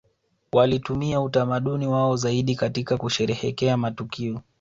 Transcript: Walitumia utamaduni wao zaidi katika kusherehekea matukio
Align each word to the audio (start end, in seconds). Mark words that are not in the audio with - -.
Walitumia 0.53 1.21
utamaduni 1.21 1.87
wao 1.87 2.15
zaidi 2.15 2.55
katika 2.55 2.97
kusherehekea 2.97 3.77
matukio 3.77 4.41